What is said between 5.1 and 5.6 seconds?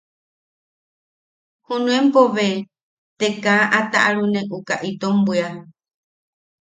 bwia.